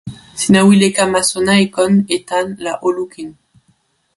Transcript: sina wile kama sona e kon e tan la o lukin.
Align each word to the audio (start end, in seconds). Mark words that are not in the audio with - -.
sina 0.35 0.59
wile 0.67 0.87
kama 0.97 1.19
sona 1.29 1.53
e 1.63 1.65
kon 1.75 1.93
e 2.15 2.17
tan 2.27 2.47
la 2.63 2.71
o 2.85 2.87
lukin. 2.97 3.29